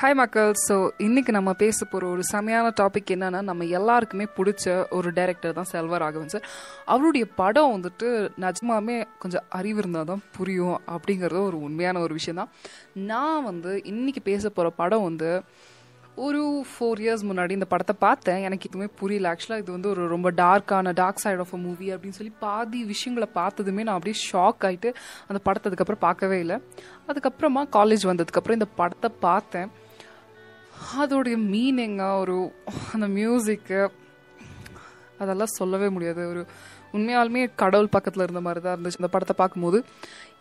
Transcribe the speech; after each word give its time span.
Hi 0.00 0.16
மக்கள் 0.20 0.50
so 0.64 0.74
இன்னைக்கு 1.04 1.32
நம்ம 1.36 1.50
பேச 1.60 1.78
போகிற 1.84 2.08
ஒரு 2.14 2.22
செமையான 2.30 2.70
டாபிக் 2.80 3.12
என்னன்னா 3.14 3.40
நம்ம 3.50 3.66
எல்லாருக்குமே 3.78 4.26
பிடிச்ச 4.38 4.64
ஒரு 4.96 5.08
டைரக்டர் 5.18 5.54
தான் 5.58 5.68
செல்வ 5.70 5.98
ராகவன் 6.02 6.32
சார் 6.34 6.48
அவருடைய 6.94 7.26
படம் 7.38 7.72
வந்துட்டு 7.74 8.08
நிஜமாமே 8.44 8.96
கொஞ்சம் 9.22 9.46
அறிவு 9.58 9.80
இருந்தால் 9.82 10.10
தான் 10.10 10.22
புரியும் 10.36 10.76
அப்படிங்கிறது 10.94 11.40
ஒரு 11.50 11.60
உண்மையான 11.68 12.02
ஒரு 12.06 12.16
விஷயம் 12.18 12.40
தான். 12.40 12.50
நான் 13.12 13.46
வந்து 13.48 13.72
இன்னைக்கு 13.92 14.22
பேச 14.28 14.44
போகிற 14.50 14.72
படம் 14.82 15.06
வந்து 15.08 15.30
ஒரு 16.26 16.42
ஃபோர் 16.68 17.02
இயர்ஸ் 17.04 17.24
முன்னாடி 17.30 17.56
இந்த 17.58 17.68
படத்தை 17.72 17.96
பார்த்தேன். 18.04 18.44
எனக்கு 18.48 18.68
எதுவுமே 18.68 18.90
புரியல. 19.00 19.32
ஆக்சுவலாக 19.32 19.64
இது 19.64 19.76
வந்து 19.76 19.90
ஒரு 19.94 20.04
ரொம்ப 20.14 20.28
டார்க்கான 20.42 20.94
dark 21.00 21.24
side 21.24 21.42
of 21.46 21.56
a 21.58 21.62
movie 21.64 21.88
அப்படின்னு 21.94 22.18
சொல்லி 22.20 22.34
பாதி 22.44 22.82
விஷயங்களை 22.92 23.30
பார்த்ததுமே 23.40 23.84
நான் 23.88 23.98
அப்படியே 23.98 24.18
ஷாக் 24.28 24.68
ஆகிட்டு 24.70 24.92
அந்த 25.30 25.40
படத்தை 25.48 25.68
அதுக்கப்புறம் 25.70 26.04
பார்க்கவே 26.06 26.38
இல்லை. 26.44 26.58
அதுக்கப்புறமா 27.10 27.64
காலேஜ் 27.78 28.06
வந்ததுக்கப்புறம் 28.12 28.60
இந்த 28.60 28.70
படத்தை 28.82 29.10
பார்த்தேன். 29.26 29.68
அதோடைய 31.00 31.36
மீனிங்காக 31.52 32.20
ஒரு 32.22 32.36
அந்த 32.94 33.06
மியூசிக்கு 33.18 33.80
அதெல்லாம் 35.22 35.56
சொல்லவே 35.58 35.88
முடியாது. 35.96 36.22
ஒரு 36.32 36.42
உண்மையாலுமே 36.96 37.42
கடவுள் 37.62 37.94
பக்கத்தில் 37.94 38.24
இருந்த 38.24 38.40
மாதிரி 38.46 38.60
தான் 38.64 38.74
இருந்துச்சு. 38.76 39.00
இந்த 39.00 39.10
படத்தை 39.14 39.34
பார்க்கும்போது 39.40 39.78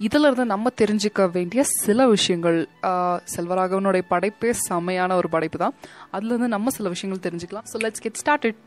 இதில் 0.08 0.28
இருந்து 0.28 0.46
நம்ம 0.54 0.72
தெரிஞ்சுக்க 0.82 1.24
வேண்டிய 1.36 1.62
சில 1.84 2.08
விஷயங்கள் 2.14 2.58
செல்வராகவனுடைய 3.34 4.04
படைப்பே 4.14 4.52
செமையான 4.68 5.16
ஒரு 5.22 5.30
படைப்பு 5.36 5.60
தான். 5.64 5.76
அதுலேருந்து 6.16 6.50
நம்ம 6.56 6.74
சில 6.78 6.90
விஷயங்கள் 6.96 7.26
தெரிஞ்சுக்கலாம். 7.28 7.68
So 7.72 7.82
let's 7.86 8.04
get 8.06 8.22
started 8.24 8.60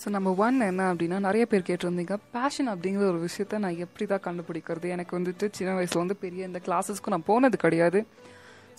so 0.00 0.08
நம்ம 0.16 0.32
ஒன் 0.44 0.56
என்ன 0.70 0.82
அப்படின்னா 0.92 1.18
நிறைய 1.26 1.44
பேர் 1.50 1.68
கேட்டிருந்தீங்க 1.68 2.16
பேஷன் 2.34 2.68
அப்படிங்கிற 2.72 3.04
ஒரு 3.12 3.20
விஷயத்த 3.26 3.60
நான் 3.64 3.78
எப்படி 3.84 4.06
தான் 4.10 4.24
கண்டுபிடிக்கிறது? 4.26 4.86
எனக்கு 4.96 5.12
வந்துட்டு 5.18 5.46
சின்ன 5.58 5.76
வயசுல 5.78 6.02
வந்து 6.04 6.16
பெரிய 6.24 6.50
இந்த 6.50 6.60
கிளாஸஸ்க்கும் 6.66 7.14
நான் 7.14 7.28
போனது 7.30 7.58
கிடையாது. 7.64 8.00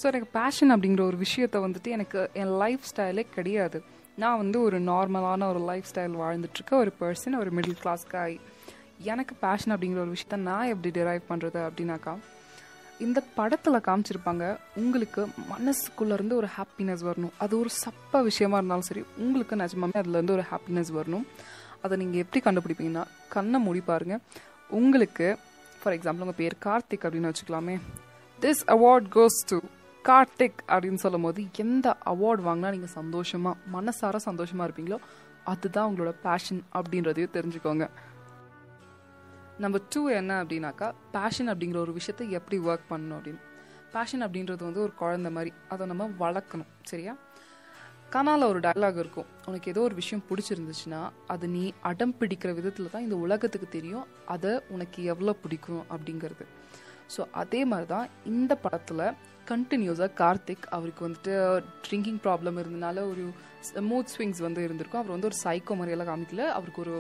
ஸோ 0.01 0.05
எனக்கு 0.09 0.27
பேஷன் 0.39 0.71
அப்படிங்கிற 0.73 1.01
ஒரு 1.09 1.17
விஷயத்த 1.25 1.57
வந்துட்டு 1.65 1.89
எனக்கு 1.97 2.19
என் 2.41 2.53
லைஃப் 2.63 2.83
ஸ்டைலே 2.89 3.23
கிடையாது. 3.35 3.77
நான் 4.23 4.39
வந்து 4.41 4.57
ஒரு 4.67 4.77
நார்மலான 4.89 5.47
ஒரு 5.53 5.61
லைஃப் 5.69 5.87
ஸ்டைல் 5.91 6.15
வாழ்ந்துட்டுருக்க 6.23 6.73
ஒரு 6.83 6.91
பர்சன் 6.99 7.37
ஒரு 7.41 7.51
மிடில் 7.57 7.77
கிளாஸ் 7.83 8.03
காய் 8.13 8.35
எனக்கு 9.11 9.33
பேஷன் 9.45 9.73
அப்படிங்கிற 9.75 9.99
ஒரு 10.05 10.13
விஷயத்த 10.15 10.37
நான் 10.49 10.71
எப்படி 10.73 10.91
டிரைவ் 10.97 11.29
பண்ணுறது 11.29 11.59
அப்படின்னாக்கா 11.67 12.13
இந்த 13.05 13.19
படத்தில் 13.37 13.85
காமிச்சிருப்பாங்க 13.87 14.45
உங்களுக்கு 14.81 15.21
மனசுக்குள்ளேருந்து 15.53 16.35
ஒரு 16.41 16.47
ஹாப்பினஸ் 16.57 17.03
வரணும். 17.09 17.33
அது 17.43 17.53
ஒரு 17.59 17.69
சப்ப 17.83 18.21
விஷயமா 18.29 18.57
இருந்தாலும் 18.57 18.87
சரி 18.89 19.03
உங்களுக்கு 19.23 19.55
நிஜமாமே 19.63 19.97
அதுலேருந்து 20.01 20.35
ஒரு 20.37 20.45
ஹாப்பினஸ் 20.51 20.91
வரணும். 20.99 21.25
அதை 21.81 21.97
நீங்கள் 22.01 22.21
எப்படி 22.23 22.41
கண்டுபிடிப்பீங்கன்னா 22.47 23.03
கண்ணை 23.35 23.59
மூடி 23.65 23.81
பாருங்க. 23.91 24.17
உங்களுக்கு 24.79 25.27
ஃபார் 25.79 25.95
எக்ஸாம்பிள் 25.97 26.25
உங்கள் 26.25 26.39
பேர் 26.41 26.55
கார்த்திக் 26.65 27.05
அப்படின்னு 27.05 27.31
வச்சுக்கலாமே. 27.31 27.75
This 28.39 28.63
award 28.75 29.09
goes 29.17 29.39
to 29.51 29.59
Karthik 30.07 30.59
அப்படின்னு 30.67 31.03
சொல்லும் 31.03 31.21
போது 31.21 31.41
எந்த 31.57 31.97
அவார்ட் 32.05 32.43
வாங்கினா 32.47 32.69
நீங்கள் 32.75 32.95
சந்தோஷமா 32.95 33.51
மனசார 33.73 34.15
சந்தோஷமா 34.25 34.65
இருப்பீங்களோ 34.67 34.97
அதுதான் 35.43 35.89
உங்களோட 35.89 36.11
பேஷன் 36.23 36.61
அப்படின்றதையும் 36.73 37.35
தெரிஞ்சுக்கோங்க. 37.37 37.85
நம்பர் 39.57 39.85
டூ 39.89 40.01
என்ன 40.09 40.43
அப்படின்னாக்கா 40.43 40.87
பேஷன் 41.11 41.49
அப்படிங்கிற 41.49 41.77
ஒரு 41.77 41.93
விஷயத்தை 41.93 42.31
எப்படி 42.31 42.57
ஒர்க் 42.59 42.89
பண்ணணும் 42.89 43.17
அப்படின்னு. 43.17 43.41
பேஷன் 43.93 44.23
அப்படின்றது 44.23 44.63
வந்து 44.63 44.81
ஒரு 44.81 44.93
குழந்தை 44.93 45.31
மாதிரி 45.31 45.53
அதை 45.69 45.87
நம்ம 45.87 46.09
வளர்க்கணும் 46.19 46.71
சரியா? 46.81 47.15
கனால 48.11 48.43
ஒரு 48.43 48.59
டயலாக் 48.59 48.99
இருக்கும். 49.03 49.25
உனக்கு 49.45 49.71
ஏதோ 49.71 49.81
ஒரு 49.81 49.95
விஷயம் 49.95 50.23
பிடிச்சிருந்துச்சுன்னா 50.29 51.09
அது 51.27 51.47
நீ 51.47 51.73
அடம் 51.81 52.15
பிடிக்கிற 52.19 52.53
விதத்தில் 52.53 52.91
தான் 52.91 53.01
இந்த 53.01 53.15
உலகத்துக்கு 53.15 53.69
தெரியும் 53.69 54.05
அதை 54.25 54.61
உனக்கு 54.67 55.03
எவ்வளோ 55.03 55.33
பிடிக்கும் 55.33 55.83
அப்படிங்கிறது. 55.89 56.45
ஸோ 57.15 57.21
அதே 57.41 57.61
மாதிரி 57.71 57.87
தான் 57.95 58.07
இந்த 58.33 58.53
படத்தில் 58.63 59.03
கண்டினியூஸாக 59.51 60.11
கார்த்திக் 60.21 60.65
அவருக்கு 60.75 61.01
வந்துட்டு 61.07 61.33
ட்ரிங்கிங் 61.85 62.19
ப்ராப்ளம் 62.25 62.57
இருந்தனால 62.61 63.03
ஒரு 63.11 63.25
மூட் 63.89 64.11
ஸ்விங்ஸ் 64.13 64.41
வந்து 64.45 64.61
இருந்திருக்கும். 64.65 65.01
அவர் 65.01 65.13
வந்து 65.15 65.29
ஒரு 65.29 65.37
சைக்கோ 65.43 65.75
மாதிரியெல்லாம் 65.79 66.09
காமிக்கல. 66.11 66.43
அவருக்கு 66.57 66.81
ஒரு 66.85 66.93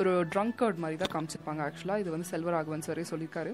ஒரு 0.00 0.12
ட்ரங்கர்ட் 0.34 0.80
மாதிரி 0.84 0.98
தான் 1.02 1.12
காமிச்சிருப்பாங்க 1.14 1.62
ஆக்சுவலாக 1.66 2.02
இது 2.02 2.14
வந்து 2.14 2.30
செல்வராகவன் 2.32 2.86
சாரே 2.88 3.04
சொல்லியிருக்காரு. 3.12 3.52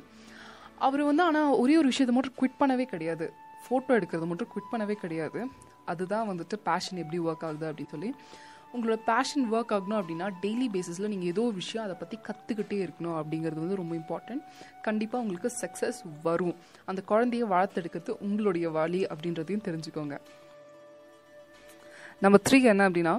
அவர் 0.87 1.03
வந்து 1.11 1.23
ஆனால் 1.29 1.53
ஒரே 1.63 1.75
ஒரு 1.83 1.91
விஷயத்தை 1.93 2.15
மட்டும் 2.17 2.37
குவிட் 2.41 2.61
பண்ணவே 2.63 2.87
கிடையாது. 2.95 3.29
ஃபோட்டோ 3.65 3.93
எடுக்கிறது 3.99 4.29
மட்டும் 4.33 4.51
குவிட் 4.55 4.73
பண்ணவே 4.73 4.97
கிடையாது. 5.05 5.41
அதுதான் 5.93 6.29
வந்துட்டு 6.31 6.57
பேஷன் 6.69 7.01
எப்படி 7.03 7.19
ஒர்க் 7.29 7.47
ஆகுது 7.49 7.67
அப்படின்னு 7.71 7.95
சொல்லி. 7.97 8.11
உங்களோட 8.77 8.99
பேஷன் 9.11 9.45
ஒர்க் 9.55 9.73
ஆகணும் 9.77 9.99
அப்படின்னா 10.01 10.27
டெய்லி 10.45 10.67
பேசிஸில் 10.77 11.11
நீங்கள் 11.13 11.31
ஏதோ 11.33 11.43
ஒரு 11.51 11.57
விஷயம் 11.63 11.85
அதை 11.87 11.95
பற்றி 12.03 12.17
கற்றுக்கிட்டே 12.29 12.79
இருக்கணும் 12.85 13.17
அப்படிங்கிறது 13.21 13.63
வந்து 13.65 13.81
ரொம்ப 13.81 13.95
இம்பார்ட்டன்ட் 14.01 14.43
கண்டிப்பாக 14.87 15.23
உங்களுக்கு 15.25 15.51
சக்ஸஸ் 15.63 16.01
வரும். 16.29 16.57
அந்த 16.91 17.03
குழந்தைய 17.11 17.47
வளர்த்தெடுக்கிறது 17.55 18.15
உங்களுடைய 18.27 18.69
வழி 18.79 19.01
அப்படின்றதையும் 19.13 19.67
தெரிஞ்சுக்கோங்க. 19.69 20.17
நம்ம 22.25 22.37
த்ரீ 22.49 22.59
என்ன 22.73 22.89
அப்படின்னா 22.89 23.15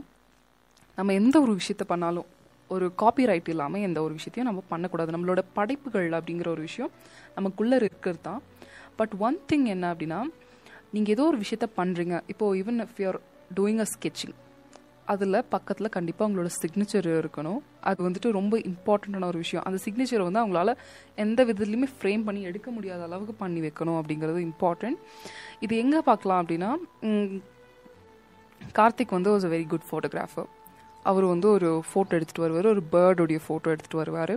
நம்ம 0.97 1.13
எந்த 1.21 1.35
ஒரு 1.45 1.53
விஷயத்த 1.59 1.83
பண்ணாலும் 1.93 2.27
ஒரு 2.69 2.85
காப்பி 3.01 3.23
ரைட் 3.29 3.49
இல்லாமல் 3.53 3.83
எந்த 3.87 3.99
ஒரு 4.05 4.13
விஷயத்தையும் 4.17 4.49
நம்ம 4.49 4.61
பண்ணக்கூடாது. 4.71 5.13
நம்மளோட 5.15 5.41
படைப்புகள் 5.57 6.07
அப்படிங்கிற 6.17 6.47
ஒரு 6.55 6.63
விஷயம் 6.67 6.91
நமக்குள்ளே 7.35 7.75
இருக்கிறது 7.81 8.21
தான். 8.29 8.41
பட் 8.99 9.13
ஒன் 9.27 9.37
திங் 9.49 9.67
என்ன 9.73 9.85
அப்படின்னா 9.93 10.19
நீங்கள் 10.95 11.13
ஏதோ 11.15 11.23
ஒரு 11.31 11.37
விஷயத்த 11.43 11.67
பண்ணுறீங்க 11.79 12.15
இப்போது 12.33 12.57
even 12.61 12.81
if 12.83 12.99
you're 13.01 13.19
doing 13.57 13.81
a 13.85 13.87
sketching 13.93 14.35
அதில் 15.13 15.37
பக்கத்தில் 15.53 15.93
கண்டிப்பாக 15.95 16.25
அவங்களோட 16.27 16.49
சிக்னேச்சர் 16.61 17.07
இருக்கணும். 17.21 17.59
அது 17.89 17.99
வந்துட்டு 18.07 18.31
ரொம்ப 18.39 18.55
இம்பார்ட்டண்ட்டான 18.71 19.27
ஒரு 19.33 19.39
விஷயம். 19.43 19.65
அந்த 19.67 19.77
சிக்னேச்சரை 19.85 20.23
வந்து 20.27 20.41
அவங்களால 20.43 20.73
எந்த 21.25 21.39
விதத்துலையுமே 21.49 21.89
ஃப்ரேம் 21.97 22.25
பண்ணி 22.27 22.41
எடுக்க 22.49 22.71
முடியாத 22.77 23.03
அளவுக்கு 23.07 23.35
பண்ணி 23.43 23.61
வைக்கணும் 23.67 23.99
அப்படிங்கிறது 24.01 24.41
இம்பார்ட்டண்ட் 24.49 24.99
இது 25.67 25.73
எங்கே 25.83 26.01
பார்க்கலாம் 26.09 26.41
அப்படின்னா 26.43 26.71
கார்த்திக் 28.77 29.17
வந்து 29.17 29.31
was 29.33 29.47
a 29.49 29.51
very 29.55 29.65
good 29.73 29.89
photographer 29.89 30.47
அவர் 31.09 31.25
வந்து 31.33 31.47
ஒரு 31.55 31.69
ஃபோட்டோ 31.89 32.15
எடுத்துகிட்டு 32.17 32.45
வருவார். 32.45 32.67
ஒரு 32.73 32.81
பேர்டுடைய 32.93 33.39
ஃபோட்டோ 33.45 33.67
எடுத்துகிட்டு 33.73 33.99
வருவார். 34.01 34.33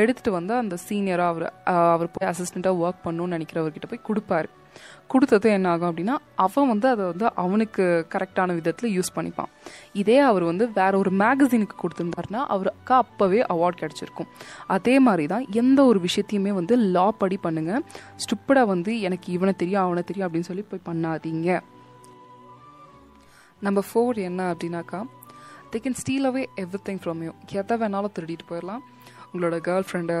எடுத்துகிட்டு 0.00 0.32
வந்து 0.38 0.52
அந்த 0.62 0.74
சீனியராக 0.86 1.32
அவர் 1.32 1.46
அவர் 1.94 2.12
போய் 2.14 2.28
அசிஸ்டண்ட்டாக 2.30 2.80
ஒர்க் 2.84 3.04
பண்ணணும்னு 3.06 3.36
நினைக்கிறவர்கிட்ட 3.36 3.88
போய் 3.90 4.06
கொடுப்பாரு. 4.08 4.48
கொடுத்தது 5.12 5.48
என்ன 5.56 5.66
ஆகும் 5.72 5.88
அப்படின்னா 5.90 6.14
அவன் 6.44 6.70
வந்து 6.70 6.86
அதை 6.92 7.04
வந்து 7.10 7.26
அவனுக்கு 7.42 7.84
கரெக்டான 8.14 8.54
விதத்தில் 8.58 8.94
யூஸ் 8.96 9.12
பண்ணிப்பான். 9.16 9.50
இதே 10.02 10.18
அவர் 10.30 10.44
வந்து 10.50 10.64
வேற 10.78 10.92
ஒரு 11.02 11.10
மேகசினுக்கு 11.22 11.76
கொடுத்துருந்தாருன்னா 11.82 12.40
அவருக்கு 12.54 12.94
அப்போவே 13.02 13.40
அவார்ட் 13.54 13.80
கிடச்சிருக்கும். 13.82 14.30
அதே 14.76 14.94
மாதிரி 15.06 15.26
தான் 15.34 15.46
எந்த 15.62 15.78
ஒரு 15.90 16.00
விஷயத்தையுமே 16.06 16.54
வந்து 16.60 16.76
லா 16.96 17.06
படி 17.22 17.38
பண்ணுங்கள் 17.46 17.84
ஸ்டுப்பிடாக 18.24 18.72
வந்து 18.74 18.92
எனக்கு 19.08 19.30
இவனை 19.36 19.54
தெரியும் 19.62 19.84
அவனை 19.86 20.04
தெரியும் 20.10 20.28
அப்படின்னு 20.28 20.50
சொல்லி 20.50 20.66
போய் 20.72 20.86
பண்ணாதீங்க. 20.90 21.60
நம்பர் 23.66 23.88
ஃபோர் 23.90 24.18
என்ன 24.30 24.42
அப்படின்னாக்கா 24.52 24.98
they 25.70 25.78
can 25.84 26.00
steal 26.00 26.26
away 26.28 26.42
everything 26.88 27.00
from 27.04 27.22
you 27.26 27.32
எதை 27.60 27.74
வேணாலும் 27.82 28.14
திருடிட்டு 28.16 28.46
போயிடலாம். 28.50 28.82
உங்களோட 29.28 29.56
கேர்ள் 29.68 29.86
ஃப்ரெண்டை 29.88 30.18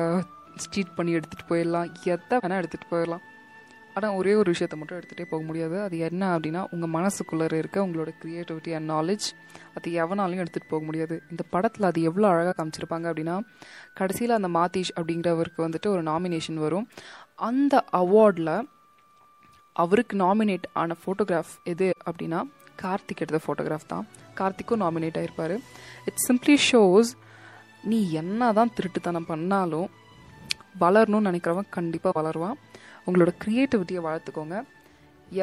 ஸ்டீட் 0.64 0.94
பண்ணி 0.96 1.12
எடுத்துகிட்டு 1.16 1.50
போயிடலாம். 1.50 1.88
எதை 2.14 2.36
வேணால் 2.42 2.60
எடுத்துகிட்டு 2.60 2.90
போயிடலாம். 2.92 3.24
ஆனால் 3.96 4.16
ஒரே 4.20 4.32
ஒரு 4.40 4.48
விஷயத்தை 4.54 4.76
மட்டும் 4.78 4.98
எடுத்துகிட்டே 4.98 5.26
போக 5.30 5.42
முடியாது. 5.48 5.76
அது 5.84 5.96
என்ன 6.08 6.22
அப்படின்னா 6.34 6.62
உங்கள் 6.74 6.92
மனசுக்குள்ளே 6.96 7.46
இருக்க 7.60 7.84
உங்களோட 7.86 8.10
க்ரியேட்டிவிட்டி 8.22 8.72
அண்ட் 8.78 8.88
நாலேஜ் 8.94 9.26
அது 9.76 9.90
எவனாலையும் 10.02 10.42
எடுத்துகிட்டு 10.42 10.72
போக 10.72 10.82
முடியாது. 10.88 11.16
இந்த 11.32 11.42
படத்தில் 11.54 11.88
அது 11.90 12.00
எவ்வளோ 12.10 12.26
அழகாக 12.32 12.54
காமிச்சிருப்பாங்க 12.58 13.06
அப்படின்னா 13.10 13.36
கடைசியில் 14.00 14.38
அந்த 14.38 14.50
மாதீஷ் 14.58 14.92
அப்படிங்கிறவருக்கு 14.98 15.66
வந்துட்டு 15.66 15.90
ஒரு 15.94 16.02
நாமினேஷன் 16.10 16.60
வரும். 16.66 16.86
அந்த 17.48 17.84
அவார்டில் 18.02 18.54
அவருக்கு 19.76 20.14
நாமினேட் 20.24 20.66
ஆன 20.82 20.96
ஃபோட்டோகிராஃப் 21.00 21.54
எது 21.72 21.88
அப்படின்னா 22.08 22.42
கார்த்திக் 22.82 23.22
எடுத்த 23.24 23.40
ஃபோட்டோகிராஃப் 23.46 23.90
தான். 23.94 24.06
கார்த்திக்கும் 24.40 24.82
நாமினேட் 24.84 25.18
ஆகிருப்பார் 25.20 25.56
இட் 26.10 26.22
சிம்ப்ளி 26.28 26.56
ஷோஸ் 26.70 27.12
நீ 27.90 27.98
என்ன 28.20 28.52
தான் 28.58 28.74
திருட்டுத்தனம் 28.76 29.30
பண்ணாலும் 29.32 29.88
வளரணும்னு 30.80 31.28
நினைக்கிறவன் 31.30 31.74
கண்டிப்பாக 31.76 32.14
வளருவான். 32.20 32.56
உங்களோட 33.06 33.32
க்ரியேட்டிவிட்டியை 33.42 34.00
வளர்த்துக்கோங்க 34.06 34.56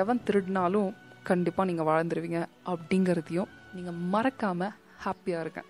எவன் 0.02 0.24
திருடினாலும் 0.28 0.90
கண்டிப்பாக 1.30 1.68
நீங்கள் 1.70 1.90
வளர்ந்துருவீங்க 1.90 2.40
அப்படிங்கிறதையும் 2.72 3.52
நீங்கள் 3.76 4.02
மறக்காமல் 4.16 4.76
ஹாப்பியாக 5.06 5.46
இருங்க 5.46 5.62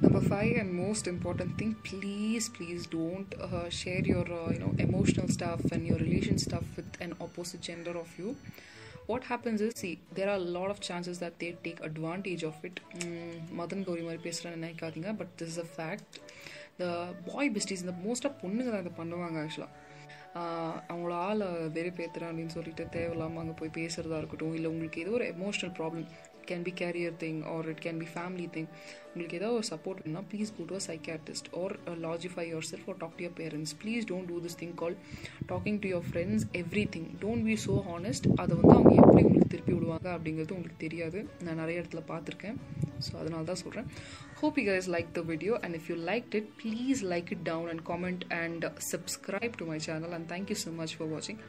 Number 0.00 0.22
five 0.24 0.52
and 0.60 0.72
most 0.74 1.06
important 1.06 1.58
thing, 1.58 1.72
please, 1.82 2.48
please 2.48 2.86
don't 2.88 3.34
uh, 3.46 3.68
share 3.70 4.00
your, 4.02 4.24
uh, 4.32 4.50
you 4.50 4.58
know, 4.58 4.70
emotional 4.78 5.28
stuff 5.28 5.60
and 5.72 5.86
your 5.86 5.98
relation 5.98 6.38
stuff 6.38 6.64
with 6.76 6.92
an 7.00 7.12
opposite 7.20 7.60
gender 7.60 7.94
of 8.04 8.08
you. 8.18 8.30
What 9.06 9.24
happens 9.24 9.60
is, 9.60 9.72
see, 9.76 9.92
there 10.14 10.28
are 10.28 10.36
a 10.36 10.46
lot 10.56 10.70
of 10.70 10.80
chances 10.80 11.18
that 11.18 11.38
they 11.38 11.54
take 11.66 11.80
advantage 11.82 12.44
of 12.44 12.56
it. 12.64 12.78
Mm, 13.00 13.34
Madan 13.60 13.84
Gowri 13.88 14.04
மாதிரி 14.06 14.22
பேசுகிறேன்னு 14.28 14.58
நினைக்காதீங்க 14.58 15.12
but 15.20 15.34
this 15.40 15.52
is 15.54 15.60
the 16.80 16.86
boy 17.26 17.50
besties 17.50 17.84
இந்த 17.84 17.94
மோஸ்ட்டாக 18.04 18.40
பொண்ணுங்க 18.42 18.70
தான் 18.70 18.84
இதை 18.84 18.92
பண்ணுவாங்க 18.96 19.38
ஆக்சுவலாக 19.42 19.76
அவங்கள 20.88 21.12
ஆளை 21.20 21.46
வெறுப்பேற்றுறேன் 21.76 22.30
அப்படின்னு 22.30 22.54
சொல்லிட்டு 22.54 22.84
தேவையில்லாமல் 22.88 23.42
அங்கே 23.42 23.54
போய் 23.58 23.76
பேசுகிறதா 23.78 24.18
இருக்கட்டும் 24.18 24.54
இல்லை 24.54 24.70
உங்களுக்கு 24.70 25.02
ஏதோ 25.02 25.10
ஒரு 25.10 25.26
emotional 25.32 25.74
problem 25.76 26.06
can 26.50 26.64
be 26.68 26.74
career 26.80 27.16
thing 27.22 27.40
or 27.52 27.68
it 27.72 27.82
can 27.86 28.00
be 28.02 28.08
family 28.14 28.46
thing 28.56 28.68
உங்களுக்கு 29.10 29.38
ஏதாவது 29.40 29.58
ஒரு 29.58 29.68
சப்போர்ட் 29.70 30.00
வேணும்னா 30.02 30.24
please 30.30 30.50
go 30.56 30.64
to 30.64 30.76
a 30.76 30.82
or 31.60 31.74
logify 32.04 32.44
yourself 32.70 32.88
or 32.90 32.98
talk 32.98 33.16
to 33.18 33.24
your 33.24 33.36
parents 33.40 33.74
please 33.82 34.04
don't 34.10 34.30
do 34.32 34.38
this 34.44 34.58
thing 34.60 34.74
call 34.82 34.96
talking 35.46 35.80
to 35.84 35.90
your 35.92 36.08
friends 36.08 36.46
everything 36.96 37.08
don't 37.22 37.44
be 37.44 37.56
so 37.66 37.76
honest 37.90 38.28
அதை 38.40 38.52
வந்து 38.58 38.74
அவங்க 38.76 38.94
எப்படி 39.00 39.22
உங்களுக்கு 39.22 39.52
திருப்பி 39.54 39.72
விடுவாங்க 39.76 40.08
அப்படிங்கிறது 40.14 40.54
உங்களுக்கு 40.54 40.80
தெரியாது. 40.86 41.18
நான் 41.44 41.60
நிறைய 41.62 41.80
இடத்துல 41.82 42.02
பார்த்துருக்கேன். 42.12 42.58
ஸோ 43.06 43.12
அதனால 43.20 43.42
தான் 43.44 43.60
சொல்கிறேன் 43.62 43.86
hope 44.40 44.58
you 44.58 44.64
guys 44.70 44.86
like 44.94 45.08
the 45.12 45.22
video 45.30 45.54
and 45.62 45.76
if 45.78 45.88
you 45.90 45.96
like 46.10 46.34
it 46.38 46.50
please 46.60 47.02
like 47.12 47.30
it 47.36 47.44
down 47.44 47.70
and 47.72 47.84
comment 47.90 48.24
and 48.40 48.64
subscribe 48.92 49.56
to 49.60 49.66
my 49.66 49.78
channel 49.86 50.14
and 50.18 50.28
thank you 50.32 50.58
so 50.64 50.72
much 50.74 50.94
for 50.98 51.10
வாட்சிங் 51.14 51.40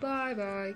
பாய் 0.00 0.34
பாய் 0.34 0.74